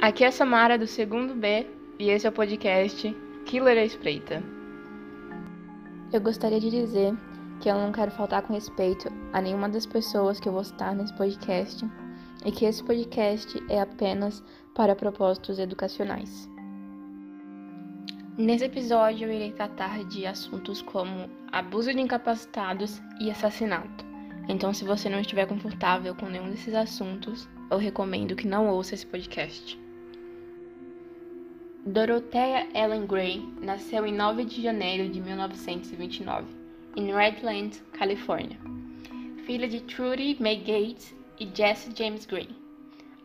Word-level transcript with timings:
Aqui 0.00 0.22
é 0.22 0.28
a 0.28 0.32
Samara 0.32 0.78
do 0.78 0.86
segundo 0.86 1.34
B 1.34 1.66
e 1.98 2.08
esse 2.08 2.24
é 2.24 2.30
o 2.30 2.32
podcast 2.32 3.16
Killer 3.44 3.76
à 3.76 3.84
Espreita. 3.84 4.40
Eu 6.12 6.20
gostaria 6.20 6.60
de 6.60 6.70
dizer 6.70 7.12
que 7.60 7.68
eu 7.68 7.74
não 7.74 7.90
quero 7.90 8.12
faltar 8.12 8.42
com 8.42 8.52
respeito 8.52 9.08
a 9.32 9.40
nenhuma 9.40 9.68
das 9.68 9.86
pessoas 9.86 10.38
que 10.38 10.48
eu 10.48 10.52
vou 10.52 10.62
citar 10.62 10.94
nesse 10.94 11.12
podcast 11.14 11.84
e 12.46 12.52
que 12.52 12.64
esse 12.64 12.80
podcast 12.84 13.60
é 13.68 13.80
apenas 13.80 14.40
para 14.72 14.94
propósitos 14.94 15.58
educacionais. 15.58 16.48
Nesse 18.38 18.66
episódio 18.66 19.26
eu 19.26 19.32
irei 19.32 19.50
tratar 19.50 20.04
de 20.04 20.24
assuntos 20.26 20.80
como 20.80 21.28
abuso 21.50 21.92
de 21.92 22.00
incapacitados 22.00 23.02
e 23.20 23.32
assassinato. 23.32 24.06
Então, 24.48 24.72
se 24.72 24.84
você 24.84 25.08
não 25.08 25.18
estiver 25.18 25.46
confortável 25.46 26.14
com 26.14 26.26
nenhum 26.26 26.48
desses 26.50 26.72
assuntos, 26.72 27.48
eu 27.68 27.78
recomendo 27.78 28.36
que 28.36 28.46
não 28.46 28.68
ouça 28.68 28.94
esse 28.94 29.04
podcast. 29.04 29.87
Dorothea 31.90 32.68
Ellen 32.74 33.06
Gray 33.06 33.42
nasceu 33.62 34.04
em 34.04 34.12
9 34.12 34.44
de 34.44 34.60
janeiro 34.60 35.08
de 35.08 35.22
1929, 35.22 36.44
em 36.94 37.10
Redlands, 37.14 37.82
Califórnia. 37.94 38.58
Filha 39.46 39.66
de 39.66 39.80
Trudy 39.80 40.36
May 40.38 40.56
Gates 40.56 41.16
e 41.40 41.48
Jesse 41.50 41.90
James 41.96 42.26
Gray, 42.26 42.50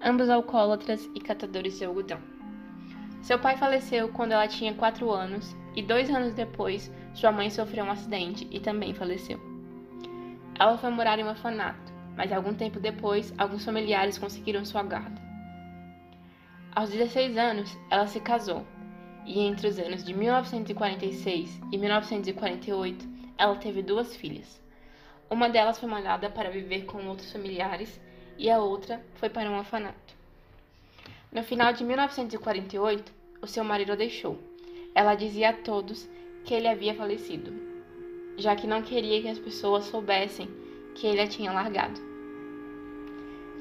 ambos 0.01 0.29
alcoólatras 0.29 1.09
e 1.13 1.19
catadores 1.19 1.77
de 1.77 1.83
algodão. 1.83 2.19
Seu 3.21 3.37
pai 3.37 3.57
faleceu 3.57 4.07
quando 4.07 4.31
ela 4.31 4.47
tinha 4.47 4.73
4 4.73 5.11
anos 5.11 5.53
e 5.75 5.81
dois 5.81 6.09
anos 6.09 6.33
depois 6.33 6.89
sua 7.13 7.33
mãe 7.33 7.49
sofreu 7.49 7.83
um 7.83 7.91
acidente 7.91 8.47
e 8.49 8.61
também 8.61 8.93
faleceu. 8.93 9.41
Ela 10.57 10.77
foi 10.77 10.89
morar 10.89 11.19
em 11.19 11.25
um 11.25 11.29
orfanato, 11.29 11.91
mas 12.15 12.31
algum 12.31 12.53
tempo 12.53 12.79
depois 12.79 13.33
alguns 13.37 13.65
familiares 13.65 14.17
conseguiram 14.17 14.63
sua 14.63 14.83
guarda. 14.83 15.32
Aos 16.75 16.89
16 16.89 17.37
anos, 17.37 17.77
ela 17.87 18.07
se 18.07 18.19
casou, 18.19 18.65
e 19.27 19.41
entre 19.41 19.67
os 19.67 19.77
anos 19.77 20.03
de 20.03 20.11
1946 20.11 21.61
e 21.71 21.77
1948, 21.77 23.07
ela 23.37 23.55
teve 23.57 23.83
duas 23.83 24.15
filhas. 24.15 24.59
Uma 25.29 25.49
delas 25.49 25.77
foi 25.77 25.87
mandada 25.87 26.31
para 26.31 26.49
viver 26.49 26.85
com 26.85 27.05
outros 27.07 27.31
familiares 27.31 28.01
e 28.39 28.49
a 28.49 28.57
outra 28.57 29.05
foi 29.13 29.29
para 29.29 29.51
um 29.51 29.59
orfanato. 29.59 30.15
No 31.31 31.43
final 31.43 31.71
de 31.73 31.83
1948, 31.83 33.13
o 33.39 33.45
seu 33.45 33.63
marido 33.63 33.91
a 33.91 33.95
deixou. 33.95 34.39
Ela 34.95 35.13
dizia 35.13 35.49
a 35.49 35.53
todos 35.53 36.09
que 36.43 36.55
ele 36.55 36.67
havia 36.67 36.95
falecido, 36.95 37.53
já 38.35 38.55
que 38.55 38.65
não 38.65 38.81
queria 38.81 39.21
que 39.21 39.29
as 39.29 39.37
pessoas 39.37 39.85
soubessem 39.85 40.49
que 40.95 41.05
ele 41.05 41.21
a 41.21 41.27
tinha 41.27 41.53
largado. 41.53 42.12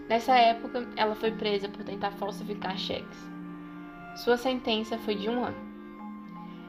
Nessa 0.08 0.34
época, 0.36 0.89
ela 0.97 1.14
foi 1.14 1.31
presa 1.31 1.69
por 1.69 1.84
tentar 1.84 2.11
falsificar 2.12 2.77
cheques. 2.77 3.31
Sua 4.17 4.36
sentença 4.36 4.98
foi 4.98 5.14
de 5.14 5.28
um 5.28 5.45
ano. 5.45 5.56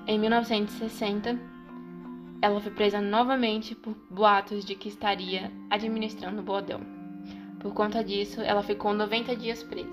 Em 0.08 0.18
1960, 0.20 1.40
ela 2.42 2.60
foi 2.60 2.72
presa 2.72 3.02
novamente 3.02 3.74
por 3.76 3.96
boatos 4.10 4.66
de 4.66 4.76
que 4.76 4.90
estaria 4.90 5.52
administrando 5.70 6.42
o 6.42 6.44
bordel. 6.44 6.80
Por 7.60 7.74
conta 7.74 8.04
disso, 8.04 8.42
ela 8.42 8.62
ficou 8.62 8.94
90 8.94 9.36
dias 9.36 9.64
presa. 9.64 9.90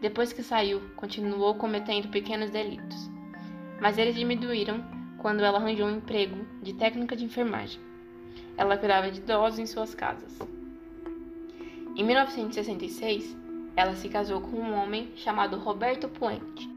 Depois 0.00 0.32
que 0.32 0.42
saiu, 0.42 0.80
continuou 0.94 1.54
cometendo 1.54 2.08
pequenos 2.08 2.50
delitos, 2.50 3.10
mas 3.80 3.98
eles 3.98 4.14
diminuíram 4.14 4.84
quando 5.18 5.42
ela 5.42 5.58
arranjou 5.58 5.88
um 5.88 5.96
emprego 5.96 6.46
de 6.62 6.74
técnica 6.74 7.16
de 7.16 7.24
enfermagem. 7.24 7.80
Ela 8.56 8.76
cuidava 8.76 9.10
de 9.10 9.18
idosos 9.18 9.58
em 9.58 9.66
suas 9.66 9.94
casas. 9.94 10.38
Em 11.96 12.04
1966, 12.04 13.34
ela 13.74 13.96
se 13.96 14.10
casou 14.10 14.42
com 14.42 14.58
um 14.58 14.74
homem 14.74 15.14
chamado 15.16 15.56
Roberto 15.56 16.10
Puente, 16.10 16.68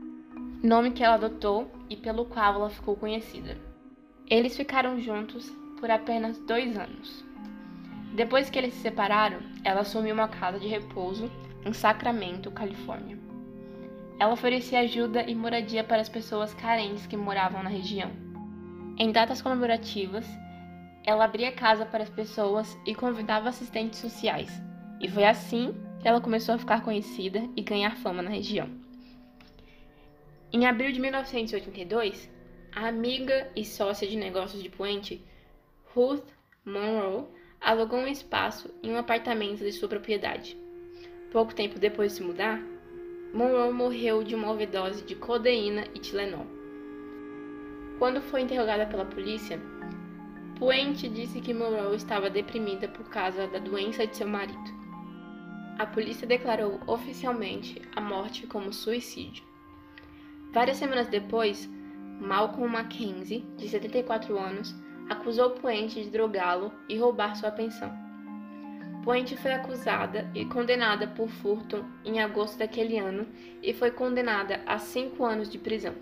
nome 0.64 0.92
que 0.92 1.04
ela 1.04 1.16
adotou 1.16 1.70
e 1.90 1.98
pelo 1.98 2.24
qual 2.24 2.54
ela 2.54 2.70
ficou 2.70 2.96
conhecida. 2.96 3.58
Eles 4.30 4.56
ficaram 4.56 4.98
juntos 4.98 5.52
por 5.78 5.92
apenas 5.92 6.40
dois 6.40 6.78
anos. 6.78 7.26
Depois 8.14 8.50
que 8.50 8.58
eles 8.58 8.74
se 8.76 8.80
separaram, 8.80 9.40
ela 9.62 9.82
assumiu 9.82 10.14
uma 10.14 10.30
casa 10.30 10.58
de 10.58 10.70
repouso 10.70 11.30
em 11.66 11.74
Sacramento, 11.74 12.50
Califórnia. 12.50 13.20
Ela 14.18 14.32
oferecia 14.32 14.80
ajuda 14.80 15.24
e 15.24 15.36
moradia 15.36 15.84
para 15.84 16.02
as 16.02 16.08
pessoas 16.08 16.54
carentes 16.54 17.06
que 17.06 17.18
moravam 17.18 17.62
na 17.62 17.70
região. 17.70 18.10
Em 18.98 19.12
datas 19.12 19.42
comemorativas, 19.42 20.26
ela 21.06 21.26
abria 21.26 21.52
casa 21.52 21.86
para 21.86 22.04
as 22.04 22.10
pessoas 22.10 22.78
e 22.86 22.96
convidava 22.96 23.50
assistentes 23.50 24.00
sociais 24.00 24.69
e 25.00 25.08
foi 25.10 25.24
assim 25.24 25.74
que 26.00 26.08
ela 26.08 26.22
começou 26.22 26.56
a 26.56 26.58
ficar 26.58 26.84
conhecida 26.84 27.48
e 27.56 27.62
ganhar 27.62 27.98
fama 27.98 28.22
na 28.22 28.30
região. 28.30 28.70
Em 30.52 30.66
abril 30.66 30.92
de 30.92 31.00
1982, 31.00 32.30
a 32.74 32.88
amiga 32.88 33.50
e 33.56 33.64
sócia 33.64 34.08
de 34.08 34.18
negócios 34.18 34.62
de 34.62 34.70
Puente, 34.70 35.24
Ruth 35.94 36.28
Monroe, 36.66 37.26
alugou 37.62 38.00
um 38.00 38.08
espaço 38.08 38.74
em 38.82 38.92
um 38.92 38.98
apartamento 38.98 39.60
de 39.60 39.72
sua 39.72 39.90
propriedade. 39.90 40.58
Pouco 41.32 41.54
tempo 41.54 41.78
depois 41.78 42.12
de 42.12 42.18
se 42.18 42.24
mudar, 42.24 42.62
Monroe 43.34 43.72
morreu 43.72 44.24
de 44.24 44.34
uma 44.34 44.52
overdose 44.52 45.04
de 45.04 45.16
codeína 45.16 45.84
e 45.94 46.00
Tilenol. 46.00 46.48
Quando 48.00 48.22
foi 48.22 48.42
interrogada 48.42 48.86
pela 48.86 49.06
polícia, 49.06 49.60
Puente 50.58 51.08
disse 51.08 51.42
que 51.42 51.54
Monroe 51.54 51.96
estava 51.96 52.30
deprimida 52.30 52.88
por 52.88 53.08
causa 53.10 53.48
da 53.48 53.60
doença 53.60 54.08
de 54.08 54.16
seu 54.16 54.28
marido 54.28 54.80
a 55.80 55.86
polícia 55.86 56.28
declarou 56.28 56.78
oficialmente 56.86 57.82
a 57.96 58.02
morte 58.02 58.46
como 58.46 58.74
suicídio. 58.74 59.46
Várias 60.52 60.76
semanas 60.76 61.08
depois, 61.08 61.70
Malcolm 62.20 62.68
Mackenzie, 62.68 63.46
de 63.56 63.70
74 63.70 64.38
anos, 64.38 64.76
acusou 65.10 65.52
Puente 65.52 66.04
de 66.04 66.10
drogá-lo 66.10 66.74
e 66.90 66.98
roubar 66.98 67.34
sua 67.38 67.50
pensão. 67.50 67.90
Puente 69.06 69.38
foi 69.38 69.54
acusada 69.54 70.30
e 70.36 70.44
condenada 70.44 71.08
por 71.08 71.30
furto 71.30 71.86
em 72.04 72.20
agosto 72.20 72.60
daquele 72.60 73.00
ano 73.00 73.26
e 73.64 73.74
foi 73.74 73.90
condenada 73.90 74.62
a 74.66 74.78
cinco 74.80 75.24
anos 75.24 75.50
de 75.50 75.58
prisão. 75.58 75.96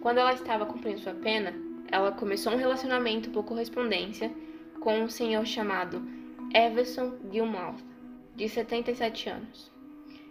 Quando 0.00 0.16
ela 0.16 0.32
estava 0.32 0.64
cumprindo 0.64 1.00
sua 1.00 1.12
pena, 1.12 1.52
ela 1.92 2.10
começou 2.10 2.54
um 2.54 2.56
relacionamento 2.56 3.28
por 3.28 3.44
correspondência 3.44 4.32
com 4.80 4.98
um 4.98 5.10
senhor 5.10 5.44
chamado 5.44 6.02
Everson 6.54 7.18
Gilmouth 7.30 7.95
de 8.36 8.48
77 8.48 9.30
anos. 9.30 9.72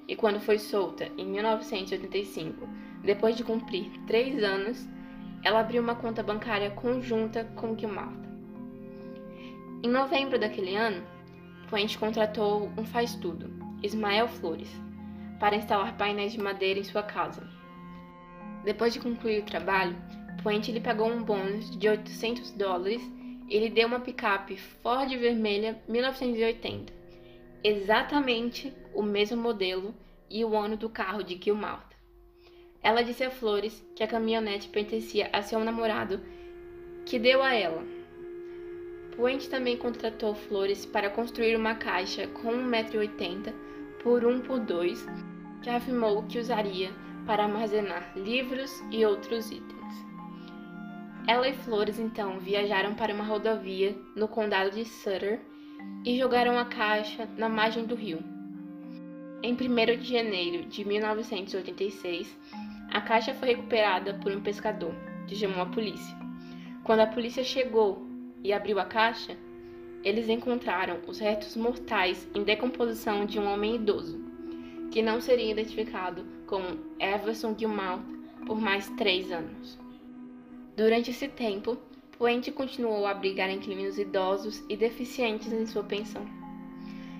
E 0.07 0.15
quando 0.15 0.39
foi 0.39 0.59
solta 0.59 1.11
em 1.17 1.25
1985, 1.25 2.67
depois 3.03 3.35
de 3.35 3.43
cumprir 3.43 3.89
três 4.05 4.43
anos, 4.43 4.87
ela 5.43 5.59
abriu 5.59 5.81
uma 5.81 5.95
conta 5.95 6.21
bancária 6.21 6.69
conjunta 6.71 7.43
com 7.55 7.77
Gilmarta. 7.77 8.29
Em 9.83 9.89
novembro 9.89 10.39
daquele 10.39 10.75
ano, 10.75 11.03
Puente 11.69 11.97
contratou 11.97 12.71
um 12.77 12.85
faz-tudo, 12.85 13.51
Ismael 13.81 14.27
Flores, 14.27 14.69
para 15.39 15.55
instalar 15.55 15.97
painéis 15.97 16.33
de 16.33 16.39
madeira 16.39 16.79
em 16.79 16.83
sua 16.83 17.03
casa. 17.03 17.47
Depois 18.63 18.93
de 18.93 18.99
concluir 18.99 19.41
o 19.41 19.45
trabalho, 19.45 19.95
Puente 20.43 20.71
lhe 20.71 20.79
pagou 20.79 21.07
um 21.07 21.23
bônus 21.23 21.75
de 21.77 21.89
800 21.89 22.51
dólares 22.51 23.01
e 23.49 23.59
lhe 23.59 23.69
deu 23.69 23.87
uma 23.87 23.99
picape 23.99 24.57
Ford 24.57 25.09
vermelha 25.09 25.81
1980 25.87 26.94
exatamente 27.65 28.71
o 28.93 29.01
mesmo 29.01 29.35
modelo 29.35 29.91
e 30.29 30.45
o 30.45 30.55
ano 30.55 30.77
do 30.77 30.87
carro 30.87 31.23
de 31.23 31.35
Gilmarta. 31.41 31.95
Ela 32.83 33.01
disse 33.01 33.23
a 33.23 33.31
Flores 33.31 33.83
que 33.95 34.03
a 34.03 34.07
caminhonete 34.07 34.69
pertencia 34.69 35.31
a 35.33 35.41
seu 35.41 35.59
namorado, 35.61 36.21
que 37.07 37.17
deu 37.17 37.41
a 37.41 37.55
ela. 37.55 37.83
Puente 39.15 39.49
também 39.49 39.75
contratou 39.77 40.35
Flores 40.35 40.85
para 40.85 41.09
construir 41.09 41.55
uma 41.55 41.73
caixa 41.73 42.27
com 42.27 42.51
1,80m 42.51 43.51
por 44.03 44.23
1 44.23 44.41
por 44.41 44.59
2 44.59 45.03
que 45.63 45.69
afirmou 45.71 46.21
que 46.23 46.37
usaria 46.37 46.91
para 47.25 47.45
armazenar 47.45 48.15
livros 48.15 48.71
e 48.91 49.03
outros 49.03 49.49
itens. 49.49 50.05
Ela 51.27 51.49
e 51.49 51.53
Flores 51.53 51.97
então 51.97 52.37
viajaram 52.39 52.93
para 52.93 53.11
uma 53.11 53.23
rodovia 53.23 53.97
no 54.15 54.27
condado 54.27 54.69
de 54.69 54.85
Sutter 54.85 55.41
e 56.03 56.17
jogaram 56.17 56.57
a 56.57 56.65
caixa 56.65 57.27
na 57.37 57.49
margem 57.49 57.85
do 57.85 57.95
rio. 57.95 58.19
Em 59.41 59.53
1 59.53 59.99
de 59.99 60.13
janeiro 60.13 60.65
de 60.65 60.85
1986, 60.85 62.35
a 62.91 63.01
caixa 63.01 63.33
foi 63.33 63.49
recuperada 63.49 64.13
por 64.15 64.31
um 64.31 64.41
pescador, 64.41 64.93
que 65.27 65.35
chamou 65.35 65.61
a 65.61 65.65
polícia. 65.65 66.15
Quando 66.83 67.01
a 67.01 67.07
polícia 67.07 67.43
chegou 67.43 68.05
e 68.43 68.53
abriu 68.53 68.79
a 68.79 68.85
caixa, 68.85 69.37
eles 70.03 70.29
encontraram 70.29 70.99
os 71.07 71.19
restos 71.19 71.55
mortais 71.55 72.27
em 72.35 72.43
decomposição 72.43 73.25
de 73.25 73.39
um 73.39 73.51
homem 73.51 73.75
idoso, 73.75 74.23
que 74.91 75.01
não 75.01 75.19
seria 75.19 75.51
identificado 75.51 76.23
como 76.45 76.79
Everson 76.99 77.55
Gilmouth 77.57 78.03
por 78.45 78.61
mais 78.61 78.87
três 78.91 79.31
anos. 79.31 79.79
Durante 80.77 81.09
esse 81.09 81.27
tempo, 81.27 81.77
Puente 82.17 82.51
continuou 82.51 83.05
a 83.05 83.11
abrigar 83.11 83.49
inquilinos 83.49 83.99
idosos 83.99 84.63
e 84.69 84.77
deficientes 84.77 85.51
em 85.51 85.65
sua 85.65 85.83
pensão. 85.83 86.25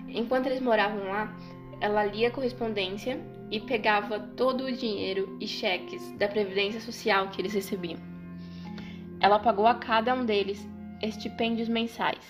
Enquanto 0.07 0.45
eles 0.45 0.61
moravam 0.61 1.09
lá, 1.09 1.35
ela 1.81 2.05
lia 2.05 2.31
correspondência 2.31 3.19
e 3.51 3.59
pegava 3.59 4.19
todo 4.19 4.63
o 4.63 4.71
dinheiro 4.71 5.37
e 5.41 5.47
cheques 5.47 6.11
da 6.17 6.27
Previdência 6.27 6.79
Social 6.79 7.29
que 7.29 7.41
eles 7.41 7.53
recebiam. 7.53 7.99
Ela 9.19 9.39
pagou 9.39 9.67
a 9.67 9.75
cada 9.75 10.13
um 10.13 10.25
deles 10.25 10.65
estipêndios 11.01 11.67
mensais, 11.67 12.23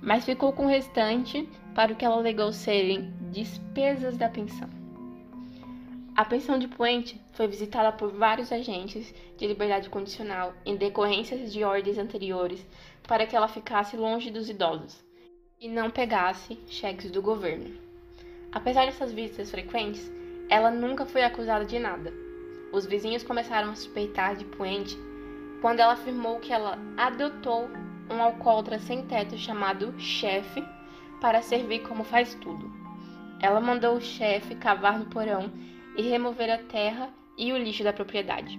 mas 0.00 0.24
ficou 0.24 0.52
com 0.52 0.64
o 0.64 0.68
restante 0.68 1.48
para 1.74 1.92
o 1.92 1.96
que 1.96 2.04
ela 2.04 2.16
alegou 2.16 2.52
serem 2.52 3.14
despesas 3.30 4.16
da 4.16 4.28
pensão. 4.28 4.81
A 6.14 6.26
pensão 6.26 6.58
de 6.58 6.68
Puente 6.68 7.18
foi 7.32 7.48
visitada 7.48 7.90
por 7.90 8.12
vários 8.12 8.52
agentes 8.52 9.14
de 9.38 9.46
liberdade 9.46 9.88
condicional 9.88 10.52
em 10.66 10.76
decorrência 10.76 11.38
de 11.38 11.64
ordens 11.64 11.96
anteriores 11.96 12.66
para 13.08 13.26
que 13.26 13.34
ela 13.34 13.48
ficasse 13.48 13.96
longe 13.96 14.30
dos 14.30 14.50
idosos 14.50 15.02
e 15.58 15.68
não 15.68 15.88
pegasse 15.88 16.58
cheques 16.66 17.10
do 17.10 17.22
governo. 17.22 17.74
Apesar 18.52 18.84
dessas 18.84 19.10
visitas 19.10 19.50
frequentes, 19.50 20.12
ela 20.50 20.70
nunca 20.70 21.06
foi 21.06 21.24
acusada 21.24 21.64
de 21.64 21.78
nada. 21.78 22.12
Os 22.74 22.84
vizinhos 22.84 23.22
começaram 23.22 23.70
a 23.70 23.74
suspeitar 23.74 24.36
de 24.36 24.44
Puente 24.44 24.98
quando 25.62 25.80
ela 25.80 25.94
afirmou 25.94 26.40
que 26.40 26.52
ela 26.52 26.78
adotou 26.94 27.70
um 28.10 28.22
alcoólatra 28.22 28.78
sem 28.78 29.06
teto 29.06 29.38
chamado 29.38 29.98
Chefe 29.98 30.62
para 31.22 31.40
servir 31.40 31.78
como 31.84 32.04
faz 32.04 32.34
tudo. 32.34 32.70
Ela 33.40 33.60
mandou 33.60 33.96
o 33.96 34.00
chefe 34.00 34.54
cavar 34.54 34.98
no 34.98 35.06
porão 35.06 35.50
e 35.96 36.02
remover 36.02 36.50
a 36.50 36.58
terra 36.58 37.10
e 37.36 37.52
o 37.52 37.58
lixo 37.58 37.84
da 37.84 37.92
propriedade. 37.92 38.58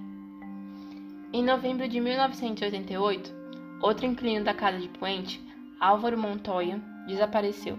Em 1.32 1.44
novembro 1.44 1.88
de 1.88 2.00
1988, 2.00 3.34
outro 3.82 4.06
inquilino 4.06 4.46
da 4.46 4.54
casa 4.54 4.80
de 4.80 4.88
Puente, 4.90 5.42
Álvaro 5.80 6.18
Montoya, 6.18 6.80
desapareceu. 7.08 7.78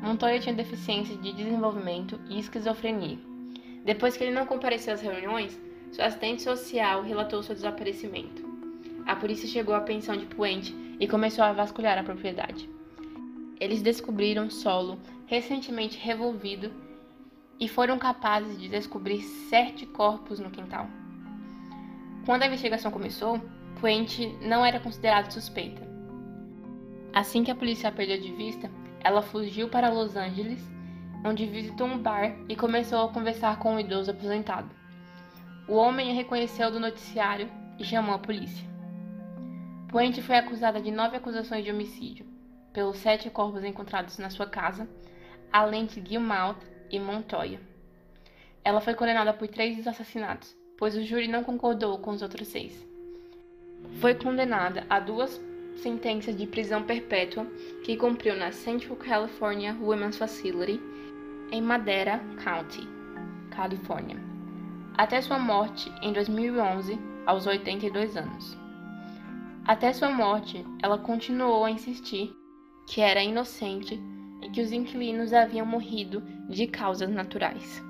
Montoya 0.00 0.38
tinha 0.38 0.54
deficiência 0.54 1.16
de 1.16 1.32
desenvolvimento 1.32 2.20
e 2.28 2.38
esquizofrenia. 2.38 3.18
Depois 3.84 4.16
que 4.16 4.24
ele 4.24 4.34
não 4.34 4.46
compareceu 4.46 4.94
às 4.94 5.00
reuniões, 5.00 5.58
seu 5.90 6.04
assistente 6.04 6.42
social 6.42 7.02
relatou 7.02 7.42
seu 7.42 7.54
desaparecimento. 7.54 8.42
A 9.06 9.16
polícia 9.16 9.48
chegou 9.48 9.74
à 9.74 9.80
pensão 9.80 10.16
de 10.16 10.26
Puente 10.26 10.74
e 10.98 11.06
começou 11.06 11.44
a 11.44 11.52
vasculhar 11.52 11.98
a 11.98 12.02
propriedade. 12.02 12.68
Eles 13.60 13.82
descobriram 13.82 14.48
solo 14.48 14.98
recentemente 15.26 15.98
revolvido 15.98 16.70
e 17.58 17.68
foram 17.68 17.98
capazes 17.98 18.58
de 18.58 18.68
descobrir 18.68 19.22
sete 19.22 19.86
corpos 19.86 20.38
no 20.38 20.50
quintal. 20.50 20.88
Quando 22.26 22.42
a 22.42 22.46
investigação 22.46 22.90
começou, 22.90 23.40
Puente 23.80 24.26
não 24.40 24.64
era 24.64 24.80
considerada 24.80 25.30
suspeita. 25.30 25.82
Assim 27.12 27.44
que 27.44 27.50
a 27.50 27.54
polícia 27.54 27.88
a 27.88 27.92
perdeu 27.92 28.20
de 28.20 28.32
vista, 28.32 28.70
ela 29.00 29.22
fugiu 29.22 29.68
para 29.68 29.90
Los 29.90 30.16
Angeles, 30.16 30.60
onde 31.24 31.46
visitou 31.46 31.86
um 31.86 31.98
bar 31.98 32.34
e 32.48 32.56
começou 32.56 33.04
a 33.04 33.12
conversar 33.12 33.58
com 33.58 33.74
um 33.74 33.80
idoso 33.80 34.10
aposentado. 34.10 34.68
O 35.68 35.74
homem 35.74 36.10
a 36.10 36.14
reconheceu 36.14 36.70
do 36.70 36.80
noticiário 36.80 37.48
e 37.78 37.84
chamou 37.84 38.14
a 38.14 38.18
polícia. 38.18 38.66
Puente 39.88 40.20
foi 40.20 40.36
acusada 40.36 40.80
de 40.80 40.90
nove 40.90 41.16
acusações 41.16 41.64
de 41.64 41.70
homicídio, 41.70 42.26
pelos 42.72 42.98
sete 42.98 43.30
corpos 43.30 43.64
encontrados 43.64 44.18
na 44.18 44.28
sua 44.28 44.46
casa, 44.46 44.88
além 45.52 45.86
de 45.86 46.04
Gilmouth 46.04 46.73
e 46.90 46.98
Montoya. 46.98 47.60
Ela 48.64 48.80
foi 48.80 48.94
condenada 48.94 49.32
por 49.32 49.48
três 49.48 49.86
assassinatos, 49.86 50.56
pois 50.78 50.96
o 50.96 51.02
júri 51.02 51.28
não 51.28 51.44
concordou 51.44 51.98
com 51.98 52.10
os 52.10 52.22
outros 52.22 52.48
seis. 52.48 52.86
Foi 54.00 54.14
condenada 54.14 54.86
a 54.88 54.98
duas 54.98 55.40
sentenças 55.76 56.36
de 56.36 56.46
prisão 56.46 56.82
perpétua 56.82 57.46
que 57.84 57.96
cumpriu 57.96 58.36
na 58.36 58.52
Central 58.52 58.96
California 58.96 59.76
Women's 59.80 60.16
Facility, 60.16 60.80
em 61.50 61.60
Madera 61.60 62.20
County, 62.42 62.88
Califórnia, 63.50 64.16
até 64.96 65.20
sua 65.20 65.38
morte 65.38 65.92
em 66.00 66.12
2011, 66.12 66.98
aos 67.26 67.46
82 67.46 68.16
anos. 68.16 68.56
Até 69.66 69.92
sua 69.92 70.10
morte, 70.10 70.64
ela 70.82 70.98
continuou 70.98 71.64
a 71.64 71.70
insistir 71.70 72.34
que 72.86 73.00
era 73.00 73.22
inocente 73.22 74.00
que 74.54 74.62
os 74.62 74.70
inquilinos 74.70 75.32
haviam 75.32 75.66
morrido 75.66 76.22
de 76.48 76.68
causas 76.68 77.10
naturais. 77.10 77.82